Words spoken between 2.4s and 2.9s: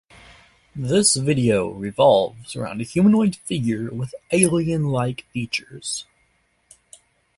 around a